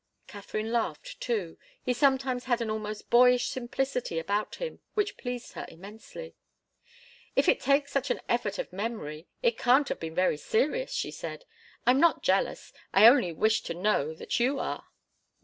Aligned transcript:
Katharine 0.25 0.71
laughed 0.71 1.21
too. 1.21 1.59
He 1.83 1.93
sometimes 1.93 2.45
had 2.45 2.59
an 2.59 2.71
almost 2.71 3.11
boyish 3.11 3.49
simplicity 3.49 4.17
about 4.17 4.55
him 4.55 4.79
which 4.95 5.15
pleased 5.15 5.53
her 5.53 5.63
immensely. 5.69 6.33
"If 7.35 7.47
it 7.47 7.59
takes 7.59 7.91
such 7.91 8.09
an 8.09 8.19
effort 8.27 8.57
of 8.57 8.73
memory, 8.73 9.27
it 9.43 9.59
can't 9.59 9.87
have 9.89 9.99
been 9.99 10.15
very 10.15 10.37
serious," 10.37 10.91
she 10.91 11.11
said. 11.11 11.45
"I'm 11.85 11.99
not 11.99 12.23
jealous. 12.23 12.73
I 12.91 13.05
only 13.05 13.31
wish 13.31 13.61
to 13.61 13.75
know 13.75 14.15
that 14.15 14.39
you 14.39 14.57
are." 14.57 14.87